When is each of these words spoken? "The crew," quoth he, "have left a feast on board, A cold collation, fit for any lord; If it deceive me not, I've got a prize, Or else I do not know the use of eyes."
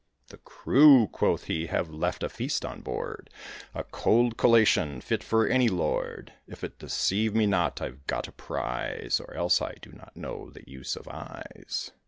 "The 0.29 0.39
crew," 0.39 1.05
quoth 1.11 1.43
he, 1.43 1.67
"have 1.67 1.91
left 1.91 2.23
a 2.23 2.29
feast 2.29 2.65
on 2.65 2.81
board, 2.81 3.29
A 3.75 3.83
cold 3.83 4.35
collation, 4.35 4.99
fit 4.99 5.23
for 5.23 5.45
any 5.47 5.67
lord; 5.69 6.33
If 6.47 6.63
it 6.63 6.79
deceive 6.79 7.35
me 7.35 7.45
not, 7.45 7.83
I've 7.83 8.07
got 8.07 8.27
a 8.27 8.31
prize, 8.31 9.21
Or 9.23 9.35
else 9.35 9.61
I 9.61 9.75
do 9.79 9.91
not 9.91 10.17
know 10.17 10.49
the 10.49 10.67
use 10.67 10.95
of 10.95 11.07
eyes." 11.07 11.91